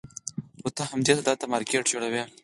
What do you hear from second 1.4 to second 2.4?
مارکېټ جوړوې.